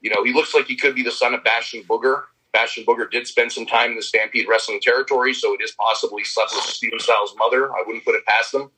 You 0.00 0.10
know, 0.14 0.22
he 0.24 0.32
looks 0.32 0.54
like 0.54 0.66
he 0.66 0.76
could 0.76 0.94
be 0.94 1.02
the 1.02 1.10
son 1.10 1.34
of 1.34 1.42
Bastion 1.42 1.82
Booger. 1.82 2.22
Bastion 2.52 2.84
Booger 2.84 3.10
did 3.10 3.26
spend 3.26 3.52
some 3.52 3.66
time 3.66 3.90
in 3.90 3.96
the 3.96 4.02
Stampede 4.02 4.48
Wrestling 4.48 4.80
territory, 4.80 5.34
so 5.34 5.52
it 5.52 5.60
is 5.62 5.72
possible 5.72 6.16
he 6.16 6.24
slept 6.24 6.52
with 6.54 6.64
Steven 6.64 6.98
Styles' 6.98 7.34
mother. 7.36 7.70
I 7.72 7.82
wouldn't 7.86 8.04
put 8.04 8.14
it 8.14 8.24
past 8.24 8.52
them. 8.52 8.70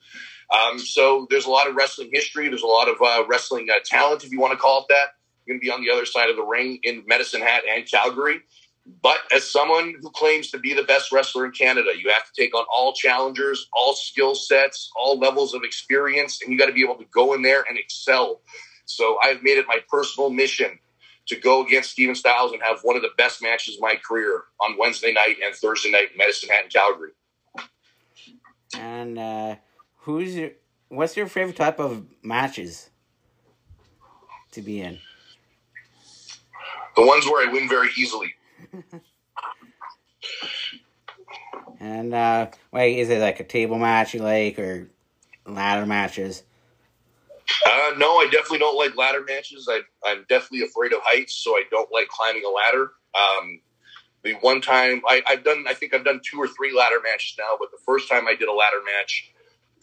Um, 0.51 0.79
so 0.79 1.27
there's 1.31 1.47
a 1.47 1.51
lot 1.51 1.69
of 1.69 1.77
wrestling 1.77 2.11
history. 2.13 2.49
There's 2.49 2.63
a 2.63 2.67
lot 2.67 2.89
of 2.89 2.97
uh, 3.03 3.25
wrestling 3.29 3.69
uh, 3.71 3.81
talent, 3.85 4.25
if 4.25 4.33
you 4.33 4.41
want 4.41 4.53
to 4.53 4.59
call 4.59 4.81
it 4.81 4.87
that. 4.89 5.15
You're 5.45 5.55
going 5.55 5.61
to 5.61 5.65
be 5.67 5.71
on 5.71 5.83
the 5.83 5.91
other 5.91 6.07
side 6.07 6.31
of 6.31 6.37
the 6.37 6.43
ring 6.43 6.79
in 6.83 7.05
Medicine 7.07 7.41
Hat 7.41 7.63
and 7.69 7.87
Calgary. 7.87 8.41
But 9.03 9.19
as 9.35 9.51
someone 9.51 9.95
who 10.01 10.11
claims 10.11 10.51
to 10.51 10.59
be 10.59 10.73
the 10.73 10.83
best 10.83 11.13
wrestler 11.13 11.45
in 11.45 11.53
Canada, 11.53 11.91
you 11.99 12.11
have 12.11 12.25
to 12.25 12.33
take 12.35 12.55
on 12.55 12.65
all 12.73 12.95
challengers, 12.95 13.69
all 13.75 13.95
skill 13.95 14.35
sets, 14.35 14.91
all 14.97 15.19
levels 15.19 15.53
of 15.53 15.63
experience, 15.63 16.41
and 16.43 16.53
you 16.53 16.59
got 16.59 16.67
to 16.67 16.73
be 16.73 16.83
able 16.83 16.97
to 16.97 17.05
go 17.13 17.35
in 17.35 17.43
there 17.43 17.65
and 17.69 17.79
excel. 17.79 18.41
So 18.87 19.19
I've 19.23 19.43
made 19.43 19.59
it 19.59 19.67
my 19.69 19.81
personal 19.91 20.31
mission 20.31 20.79
to 21.27 21.37
go 21.37 21.65
against 21.65 21.91
Steven 21.91 22.15
Styles 22.15 22.53
and 22.53 22.63
have 22.63 22.81
one 22.83 22.97
of 22.97 23.03
the 23.03 23.11
best 23.19 23.43
matches 23.43 23.75
of 23.75 23.83
my 23.83 23.97
career 23.97 24.45
on 24.61 24.79
Wednesday 24.79 25.13
night 25.13 25.37
and 25.45 25.55
Thursday 25.55 25.91
night 25.91 26.13
in 26.13 26.17
Medicine 26.17 26.49
Hat 26.49 26.65
and 26.65 26.73
Calgary. 26.73 27.11
And 28.75 29.19
uh, 29.19 29.57
who's 30.09 30.35
your 30.35 30.51
what's 30.89 31.19
your 31.19 31.27
favorite 31.27 31.57
type 31.57 31.79
of 31.79 32.07
matches 32.23 32.89
to 34.53 34.63
be 34.63 34.81
in? 34.81 34.99
The 36.97 37.07
ones 37.07 37.27
where 37.27 37.47
I 37.47 37.53
win 37.53 37.69
very 37.69 37.91
easily. 37.97 38.35
And 41.81 42.13
uh, 42.13 42.49
wait, 42.73 42.99
is 42.99 43.09
it 43.09 43.21
like 43.21 43.39
a 43.39 43.45
table 43.45 43.79
match 43.79 44.13
you 44.13 44.21
like 44.21 44.59
or 44.59 44.91
ladder 45.47 45.87
matches? 45.87 46.43
Uh, 47.65 47.93
no, 47.97 48.17
I 48.17 48.25
definitely 48.33 48.59
don't 48.59 48.77
like 48.77 48.97
ladder 48.97 49.25
matches. 49.25 49.69
I, 49.71 49.83
I'm 50.05 50.27
definitely 50.29 50.67
afraid 50.67 50.93
of 50.93 50.99
heights, 51.05 51.35
so 51.35 51.53
I 51.53 51.63
don't 51.71 51.91
like 51.93 52.09
climbing 52.09 52.43
a 52.45 52.51
ladder. 52.51 52.91
Um, 53.15 53.61
the 54.25 54.33
one 54.41 54.61
time 54.61 55.03
I, 55.07 55.23
I've 55.25 55.45
done, 55.45 55.67
I 55.69 55.75
think 55.75 55.95
I've 55.95 56.05
done 56.05 56.21
two 56.29 56.39
or 56.39 56.49
three 56.49 56.77
ladder 56.77 57.01
matches 57.01 57.37
now, 57.39 57.57
but 57.61 57.71
the 57.71 57.79
first 57.87 58.09
time 58.09 58.27
I 58.27 58.35
did 58.35 58.49
a 58.49 58.53
ladder 58.53 58.83
match, 58.85 59.33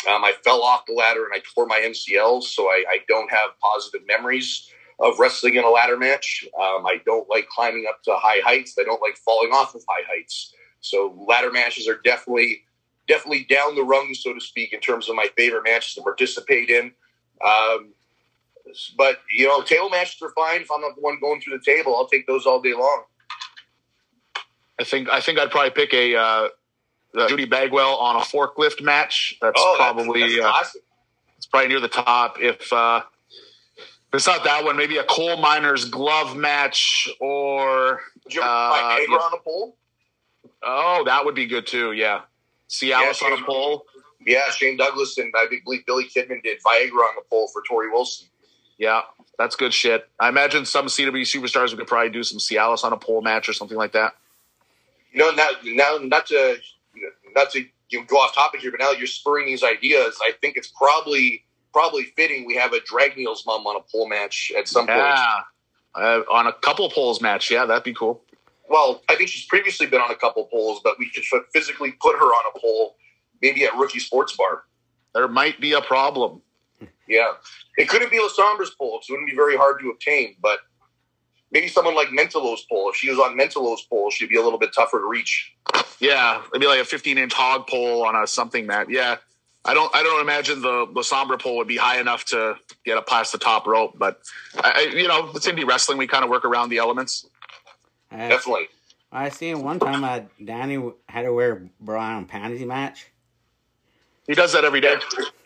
um, 0.08 0.24
I 0.24 0.34
fell 0.44 0.62
off 0.62 0.86
the 0.86 0.94
ladder 0.94 1.26
and 1.26 1.34
I 1.34 1.42
tore 1.54 1.66
my 1.66 1.80
MCL, 1.80 2.44
so 2.44 2.68
I, 2.68 2.84
I 2.90 2.98
don't 3.08 3.32
have 3.32 3.52
positive 3.62 4.02
memories 4.08 4.70
of 5.00 5.20
wrestling 5.20 5.56
in 5.56 5.64
a 5.64 5.70
ladder 5.70 5.98
match. 5.98 6.46
Um, 6.58 6.86
I 6.86 7.02
don't 7.06 7.30
like 7.30 7.48
climbing 7.50 7.86
up 7.90 8.02
to 8.04 8.16
high 8.16 8.40
heights. 8.44 8.76
I 8.80 8.84
don't 8.84 9.02
like 9.02 9.18
falling 9.18 9.52
off 9.52 9.76
of 9.76 9.84
high 9.90 10.04
heights. 10.08 10.54
So 10.80 11.16
ladder 11.28 11.52
matches 11.52 11.88
are 11.88 12.00
definitely 12.04 12.62
definitely 13.08 13.46
down 13.50 13.76
the 13.76 13.84
rung, 13.84 14.14
so 14.14 14.34
to 14.34 14.42
speak, 14.42 14.74
in 14.74 14.80
terms 14.80 15.10
of 15.10 15.16
my 15.16 15.28
favorite 15.38 15.64
matches 15.64 15.94
to 15.94 16.02
participate 16.02 16.70
in. 16.70 16.92
Um, 17.46 17.94
but 18.98 19.20
you 19.32 19.48
know, 19.48 19.62
table 19.62 19.90
matches 19.90 20.22
are 20.22 20.32
fine. 20.36 20.62
If 20.62 20.72
I'm 20.72 20.82
not 20.82 20.96
the 20.96 21.02
one 21.02 21.20
going 21.20 21.42
through 21.42 21.58
the 21.58 21.64
table, 21.64 21.96
I'll 21.96 22.08
take 22.08 22.26
those 22.28 22.46
all 22.46 22.62
day 22.62 22.74
long. 22.74 23.04
I 24.80 24.84
think 24.84 25.10
I 25.10 25.22
think 25.22 25.40
I'd 25.40 25.52
probably 25.52 25.72
pick 25.72 25.94
a 25.94 26.16
uh, 26.16 26.48
uh, 27.18 27.28
Judy 27.28 27.46
Bagwell 27.46 27.96
on 27.98 28.16
a 28.18 28.20
forklift 28.20 28.82
match. 28.82 29.38
That's 29.42 29.56
Oh, 29.58 29.76
probably 29.78 30.22
that's 30.22 30.46
uh, 30.46 30.50
awesome. 30.50 30.82
it's 31.38 31.46
probably 31.46 31.70
near 31.70 31.80
the 31.80 31.88
top. 31.88 32.38
If 32.42 32.72
uh, 32.74 33.02
if 33.78 34.14
it's 34.20 34.28
not 34.28 34.44
that 34.46 34.64
one, 34.64 34.78
maybe 34.78 34.98
a 34.98 35.04
coal 35.04 35.38
miner's 35.38 35.86
glove 35.86 36.36
match, 36.38 37.10
or 37.20 38.02
Did 38.24 38.36
you 38.36 38.42
ever 38.42 38.50
uh, 38.50 38.98
yeah. 39.00 39.16
on 39.16 39.34
a 39.34 39.42
pole? 39.44 39.78
oh, 40.64 41.04
that 41.06 41.26
would 41.26 41.36
be 41.36 41.46
good 41.48 41.68
too. 41.68 41.92
Yeah, 41.94 42.22
Cialis 42.70 43.22
Yeah, 43.22 43.28
on 43.28 43.42
a 43.42 43.46
pole. 43.46 43.86
Yeah, 44.26 44.50
Shane 44.52 44.78
Douglas 44.78 45.18
and 45.20 45.32
I 45.38 45.46
believe 45.64 45.86
Billy 45.86 46.06
Kidman 46.06 46.42
did 46.44 46.58
Viagra 46.66 46.92
on 47.08 47.16
the 47.16 47.22
pole 47.30 47.48
for 47.54 47.62
Torrie 47.70 47.92
Wilson. 47.92 48.28
Yeah, 48.78 49.02
that's 49.38 49.56
good 49.56 49.74
shit. 49.74 50.08
I 50.20 50.30
imagine 50.30 50.66
some 50.66 50.88
CW 50.88 51.22
superstars 51.22 51.76
could 51.78 51.88
probably 51.88 52.10
do 52.10 52.24
some 52.24 52.40
Cialis 52.40 52.84
on 52.84 52.92
a 52.92 52.98
pole 52.98 53.22
match 53.22 53.48
or 53.48 53.54
something 53.54 53.78
like 53.78 53.92
that. 53.94 54.14
You 55.12 55.20
know, 55.20 55.32
now, 55.32 55.48
now 55.64 55.98
not 56.02 56.26
to 56.28 56.58
not 57.36 57.52
to 57.52 57.66
you 57.90 58.00
know, 58.00 58.06
go 58.06 58.18
off 58.18 58.34
topic 58.34 58.62
here, 58.62 58.72
but 58.72 58.80
now 58.80 58.92
that 58.92 58.98
you're 58.98 59.08
spurring 59.08 59.46
these 59.46 59.64
ideas, 59.64 60.18
I 60.24 60.32
think 60.42 60.58
it's 60.58 60.68
probably 60.68 61.44
probably 61.74 62.06
fitting 62.16 62.46
we 62.46 62.56
have 62.56 62.72
a 62.72 62.80
Drag 62.82 63.18
Neil's 63.18 63.46
mom 63.46 63.68
on 63.68 63.76
a 63.76 63.82
pole 63.92 64.08
match 64.08 64.52
at 64.58 64.68
some 64.68 64.88
point. 64.88 65.00
Yeah, 65.00 65.40
uh, 65.96 66.22
on 66.32 66.48
a 66.48 66.54
couple 66.54 66.90
poles 66.90 67.22
match. 67.22 67.52
Yeah, 67.52 67.66
that'd 67.66 67.84
be 67.84 67.94
cool. 67.94 68.22
Well, 68.70 69.04
I 69.10 69.16
think 69.16 69.30
she's 69.30 69.46
previously 69.46 69.86
been 69.86 70.02
on 70.02 70.10
a 70.10 70.16
couple 70.16 70.46
poles, 70.46 70.82
but 70.84 70.98
we 70.98 71.10
could 71.10 71.24
physically 71.54 71.92
put 72.02 72.16
her 72.18 72.26
on 72.26 72.44
a 72.56 72.60
pole, 72.60 72.96
maybe 73.42 73.64
at 73.66 73.76
Rookie 73.76 74.00
Sports 74.00 74.36
Bar. 74.36 74.64
There 75.14 75.28
might 75.28 75.62
be 75.62 75.74
a 75.74 75.82
problem. 75.82 76.42
Yeah, 77.08 77.34
it 77.78 77.88
couldn't 77.88 78.10
be 78.10 78.20
La 78.20 78.28
Sombra's 78.30 78.72
pole 78.72 79.00
it 79.00 79.12
wouldn't 79.12 79.30
be 79.30 79.36
very 79.36 79.56
hard 79.56 79.80
to 79.82 79.90
obtain, 79.90 80.36
but 80.42 80.60
maybe 81.56 81.70
someone 81.70 81.96
like 81.96 82.10
Mentelo's 82.10 82.66
pole. 82.70 82.90
If 82.90 82.98
she 82.98 83.10
was 83.10 83.18
on 83.18 83.36
Mentelo's 83.38 83.82
pole, 83.84 84.12
she'd 84.12 84.30
be 84.30 84.36
a 84.36 84.44
little 84.44 84.60
bit 84.60 84.74
tougher 84.76 85.00
to 85.00 85.08
reach. 85.08 85.56
Yeah, 86.00 86.42
it'd 86.50 86.60
be 86.60 86.68
like 86.68 86.82
a 86.82 86.86
15 86.86 87.18
inch 87.18 87.34
hog 87.34 87.66
pole 87.66 88.06
on 88.06 88.16
a 88.16 88.28
something 88.28 88.68
mat. 88.68 88.90
Yeah, 88.90 89.16
I 89.64 89.74
don't 89.74 89.94
I 89.96 90.04
don't 90.04 90.22
imagine 90.22 90.62
the 90.62 90.86
the 90.94 91.00
Sombra 91.00 91.42
pole 91.42 91.56
would 91.58 91.68
be 91.68 91.78
high 91.78 92.00
enough 92.00 92.26
to 92.26 92.58
get 92.84 92.98
up 92.98 93.08
past 93.08 93.32
the 93.32 93.38
top 93.38 93.66
rope. 93.66 93.98
But 93.98 94.22
I, 94.58 94.90
I, 94.94 94.96
you 94.96 95.08
know, 95.08 95.32
it's 95.34 95.48
indie 95.48 95.66
wrestling. 95.66 95.98
We 95.98 96.08
kind 96.08 96.26
of 96.26 96.30
work 96.30 96.44
around 96.44 96.70
the 96.70 96.78
elements. 96.78 97.26
Uh, 98.12 98.18
Definitely. 98.28 98.68
I 99.12 99.30
seen 99.30 99.64
one 99.64 99.80
time 99.80 100.04
uh, 100.04 100.22
Danny 100.44 100.92
had 101.08 101.24
to 101.24 101.32
wear 101.32 101.54
a 101.54 101.84
bra 101.84 102.18
and 102.18 102.28
panties 102.28 102.66
match. 102.66 103.08
He 104.28 104.34
does 104.34 104.52
that 104.54 104.66
every 104.66 104.82
day. 104.82 104.98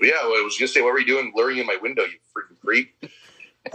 Yeah, 0.01 0.11
well, 0.23 0.39
I 0.39 0.41
was 0.43 0.57
gonna 0.57 0.69
say, 0.69 0.81
what 0.81 0.93
were 0.93 0.99
you 0.99 1.05
doing, 1.05 1.33
luring 1.35 1.57
in 1.57 1.67
my 1.67 1.77
window, 1.81 2.03
you 2.03 2.17
freaking 2.35 2.59
creep? 2.65 2.95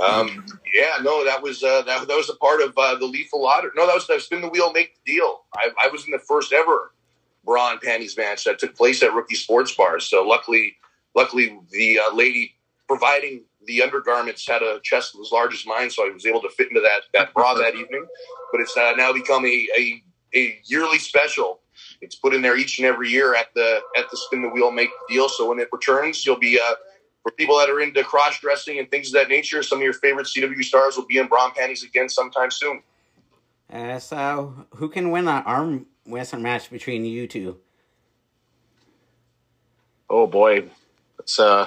Um, 0.01 0.47
yeah, 0.75 1.03
no, 1.03 1.25
that 1.25 1.43
was 1.43 1.63
uh, 1.63 1.83
that, 1.83 2.09
that 2.09 2.17
was 2.17 2.31
a 2.31 2.37
part 2.37 2.61
of 2.63 2.73
uh, 2.77 2.97
the 2.97 3.05
lethal 3.05 3.43
lottery. 3.43 3.71
No, 3.77 3.87
that 3.87 3.95
was 3.95 4.07
that 4.07 4.23
spin 4.23 4.41
the 4.41 4.49
wheel, 4.49 4.73
make 4.73 4.95
the 5.05 5.13
deal. 5.13 5.43
I, 5.55 5.71
I 5.85 5.89
was 5.89 6.05
in 6.05 6.11
the 6.11 6.19
first 6.19 6.53
ever 6.53 6.93
bra 7.45 7.73
and 7.73 7.81
panties 7.81 8.17
match 8.17 8.45
that 8.45 8.59
took 8.59 8.75
place 8.75 9.03
at 9.03 9.13
Rookie 9.13 9.35
Sports 9.35 9.75
Bar. 9.75 10.01
So 10.01 10.27
luckily, 10.27 10.77
luckily 11.15 11.59
the 11.71 12.01
uh, 12.01 12.15
lady 12.15 12.55
providing 12.89 13.43
the 13.67 13.83
undergarments 13.83 14.47
had 14.47 14.63
a 14.63 14.81
chest 14.83 15.17
as 15.21 15.31
large 15.31 15.55
as 15.55 15.67
mine, 15.67 15.91
so 15.91 16.07
I 16.07 16.13
was 16.13 16.27
able 16.27 16.43
to 16.43 16.51
fit 16.51 16.69
into 16.69 16.81
that 16.81 17.03
that 17.13 17.35
bra 17.35 17.55
that 17.55 17.75
evening. 17.77 18.07
But 18.53 18.61
it's 18.61 18.77
uh, 18.77 18.93
now 18.97 19.13
become 19.13 19.45
a, 19.45 19.69
a 19.79 20.03
a 20.35 20.59
yearly 20.65 20.99
special. 20.99 21.61
It's 22.01 22.15
put 22.15 22.35
in 22.35 22.43
there 22.43 22.57
each 22.57 22.79
and 22.79 22.87
every 22.87 23.11
year 23.11 23.35
at 23.35 23.53
the 23.55 23.81
at 23.97 24.11
the 24.11 24.17
spin 24.17 24.43
the 24.43 24.49
wheel 24.49 24.71
make 24.71 24.91
the 25.09 25.15
deal. 25.15 25.29
So 25.29 25.49
when 25.49 25.59
it 25.59 25.69
returns, 25.73 26.25
you'll 26.25 26.39
be 26.39 26.59
uh, 26.59 26.75
for 27.25 27.33
people 27.33 27.59
that 27.59 27.69
are 27.71 27.81
into 27.81 28.05
cross 28.05 28.39
dressing 28.39 28.79
and 28.79 28.89
things 28.91 29.09
of 29.09 29.15
that 29.15 29.29
nature. 29.29 29.63
Some 29.63 29.79
of 29.79 29.83
your 29.83 29.95
favorite 29.95 30.27
CW 30.27 30.63
stars 30.63 30.97
will 30.97 31.07
be 31.07 31.19
in 31.19 31.27
bra 31.27 31.51
panties 31.51 31.83
again 31.83 32.09
sometime 32.09 32.53
soon. 32.53 32.83
Uh, 33.73 33.99
so, 33.99 34.67
who 34.77 34.89
can 34.89 35.11
win 35.11 35.27
an 35.27 35.43
arm 35.45 35.87
wrestling 36.07 36.43
match 36.43 36.71
between 36.71 37.05
you 37.05 37.27
two? 37.27 37.59
Oh 40.09 40.27
boy, 40.27 40.69
it's 41.19 41.39
uh, 41.41 41.67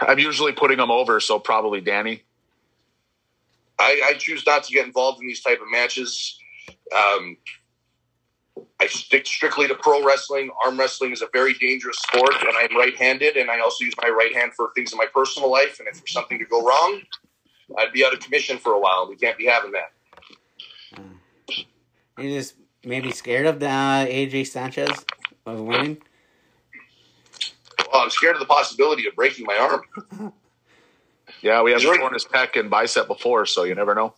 I'm 0.00 0.18
usually 0.18 0.52
putting 0.52 0.76
them 0.76 0.90
over, 0.90 1.18
so 1.18 1.38
probably 1.38 1.80
Danny. 1.80 2.22
I, 3.78 4.02
I 4.10 4.14
choose 4.14 4.44
not 4.46 4.64
to 4.64 4.72
get 4.72 4.86
involved 4.86 5.20
in 5.20 5.26
these 5.26 5.40
type 5.40 5.60
of 5.60 5.70
matches. 5.70 6.38
Um, 6.94 7.38
I 8.80 8.86
stick 8.86 9.26
strictly 9.26 9.68
to 9.68 9.74
pro 9.74 10.04
wrestling. 10.04 10.50
Arm 10.64 10.78
wrestling 10.78 11.12
is 11.12 11.22
a 11.22 11.28
very 11.32 11.54
dangerous 11.54 11.96
sport, 11.98 12.34
and 12.40 12.52
I'm 12.56 12.76
right-handed, 12.76 13.36
and 13.36 13.50
I 13.50 13.60
also 13.60 13.84
use 13.84 13.94
my 14.02 14.08
right 14.08 14.34
hand 14.34 14.52
for 14.54 14.70
things 14.74 14.92
in 14.92 14.98
my 14.98 15.06
personal 15.12 15.50
life. 15.50 15.78
And 15.78 15.88
if 15.88 15.94
there's 15.94 16.12
something 16.12 16.38
to 16.38 16.44
go 16.44 16.62
wrong, 16.62 17.00
I'd 17.78 17.92
be 17.92 18.04
out 18.04 18.12
of 18.12 18.20
commission 18.20 18.58
for 18.58 18.72
a 18.72 18.80
while. 18.80 19.06
We 19.08 19.16
can't 19.16 19.36
be 19.36 19.46
having 19.46 19.72
that. 19.72 19.92
You 22.18 22.30
just 22.30 22.54
maybe 22.84 23.10
scared 23.12 23.46
of 23.46 23.60
the 23.60 23.68
uh, 23.68 24.06
AJ 24.06 24.46
Sanchez 24.46 25.04
of 25.44 25.60
winning. 25.60 25.98
Well, 27.92 28.02
I'm 28.02 28.10
scared 28.10 28.36
of 28.36 28.40
the 28.40 28.46
possibility 28.46 29.06
of 29.06 29.14
breaking 29.14 29.46
my 29.46 29.56
arm. 29.56 30.32
Yeah, 31.42 31.62
we 31.62 31.72
have 31.72 31.80
He's 31.80 31.90
right. 31.90 32.00
torn 32.00 32.14
his 32.14 32.24
pec 32.24 32.58
and 32.58 32.70
bicep 32.70 33.06
before, 33.08 33.46
so 33.46 33.64
you 33.64 33.74
never 33.74 33.94
know. 33.94 34.14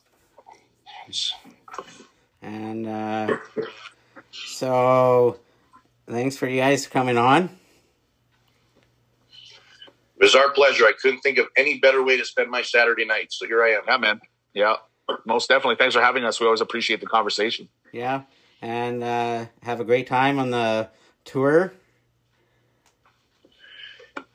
And 2.42 2.86
uh, 2.86 3.36
so, 4.58 5.38
thanks 6.08 6.36
for 6.36 6.48
you 6.48 6.60
guys 6.60 6.88
coming 6.88 7.16
on. 7.16 7.44
It 10.16 10.24
was 10.24 10.34
our 10.34 10.50
pleasure. 10.50 10.84
I 10.84 10.94
couldn't 11.00 11.20
think 11.20 11.38
of 11.38 11.46
any 11.56 11.78
better 11.78 12.02
way 12.02 12.16
to 12.16 12.24
spend 12.24 12.50
my 12.50 12.62
Saturday 12.62 13.04
night. 13.04 13.32
So 13.32 13.46
here 13.46 13.62
I 13.62 13.70
am. 13.70 13.82
Yeah, 13.86 13.96
man. 13.98 14.20
Yeah, 14.52 14.76
most 15.24 15.48
definitely. 15.48 15.76
Thanks 15.76 15.94
for 15.94 16.02
having 16.02 16.24
us. 16.24 16.40
We 16.40 16.46
always 16.46 16.60
appreciate 16.60 17.00
the 17.00 17.06
conversation. 17.06 17.68
Yeah, 17.92 18.22
and 18.60 19.04
uh, 19.04 19.46
have 19.62 19.78
a 19.78 19.84
great 19.84 20.08
time 20.08 20.40
on 20.40 20.50
the 20.50 20.88
tour. 21.24 21.72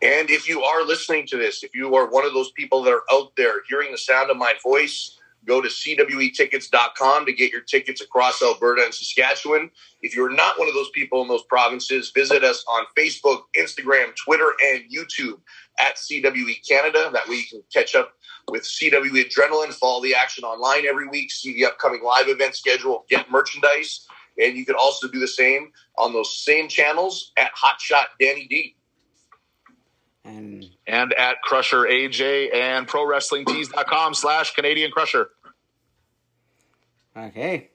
And 0.02 0.30
if 0.30 0.48
you 0.48 0.64
are 0.64 0.86
listening 0.86 1.28
to 1.28 1.38
this, 1.38 1.64
if 1.64 1.76
you 1.76 1.94
are 1.96 2.10
one 2.10 2.26
of 2.26 2.34
those 2.34 2.52
people 2.52 2.82
that 2.84 2.94
are 2.94 3.04
out 3.12 3.36
there 3.36 3.62
hearing 3.68 3.92
the 3.92 3.98
sound 3.98 4.32
of 4.32 4.38
my 4.38 4.54
voice, 4.64 5.20
go 5.46 5.62
to 5.62 5.68
cwetickets.com 5.68 7.26
to 7.26 7.34
get 7.34 7.52
your 7.52 7.62
tickets 7.62 8.02
across 8.02 8.42
Alberta 8.42 8.84
and 8.84 8.94
Saskatchewan. 8.94 9.70
If 10.02 10.16
you're 10.16 10.34
not 10.34 10.58
one 10.60 10.68
of 10.68 10.74
those 10.74 10.90
people 10.92 11.22
in 11.22 11.28
those 11.28 11.44
provinces, 11.44 12.12
visit 12.14 12.44
us 12.44 12.64
on 12.72 12.86
Facebook, 12.98 13.44
Instagram, 13.58 14.16
Twitter, 14.16 14.54
and 14.66 14.84
YouTube 14.92 15.40
at 15.80 15.96
CWE 15.96 16.68
Canada. 16.68 17.10
That 17.14 17.28
way 17.28 17.36
you 17.36 17.46
can 17.50 17.64
catch 17.74 17.96
up 17.96 18.14
with 18.50 18.64
CWE 18.64 19.26
Adrenaline, 19.26 19.74
follow 19.74 20.02
the 20.02 20.16
action 20.16 20.44
online 20.44 20.86
every 20.86 21.08
week, 21.08 21.32
see 21.32 21.54
the 21.54 21.66
upcoming 21.66 22.04
live 22.04 22.28
event 22.28 22.56
schedule, 22.56 23.06
get 23.10 23.32
merchandise. 23.32 24.06
And 24.42 24.58
you 24.58 24.66
can 24.66 24.76
also 24.76 25.08
do 25.08 25.20
the 25.20 25.28
same 25.28 25.72
on 25.98 26.14
those 26.14 26.38
same 26.38 26.68
channels 26.68 27.32
at 27.38 27.52
Hotshot 27.56 28.06
Danny 28.20 28.48
D. 28.48 28.76
And 30.26 30.66
And 30.88 31.14
at 31.14 31.42
Crusher 31.42 31.82
AJ 31.84 32.54
and 32.56 32.88
ProWrestlingTees.com 32.88 34.14
slash 34.14 34.54
Canadian 34.54 34.92
Crusher. 34.92 35.30
okay. 37.18 37.70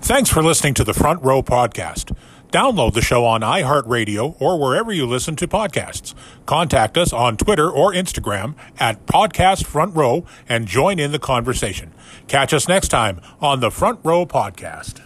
Thanks 0.00 0.30
for 0.30 0.42
listening 0.42 0.74
to 0.74 0.84
the 0.84 0.94
Front 0.94 1.22
Row 1.22 1.42
Podcast. 1.42 2.16
Download 2.50 2.94
the 2.94 3.02
show 3.02 3.26
on 3.26 3.42
iHeartRadio 3.42 4.40
or 4.40 4.58
wherever 4.58 4.90
you 4.90 5.04
listen 5.06 5.36
to 5.36 5.46
podcasts. 5.46 6.14
Contact 6.46 6.96
us 6.96 7.12
on 7.12 7.36
Twitter 7.36 7.70
or 7.70 7.92
Instagram 7.92 8.54
at 8.78 9.04
Podcast 9.04 9.66
Front 9.66 9.94
Row 9.94 10.24
and 10.48 10.66
join 10.66 10.98
in 10.98 11.12
the 11.12 11.18
conversation. 11.18 11.92
Catch 12.26 12.54
us 12.54 12.66
next 12.66 12.88
time 12.88 13.20
on 13.40 13.60
the 13.60 13.70
Front 13.70 14.00
Row 14.02 14.24
Podcast. 14.24 15.02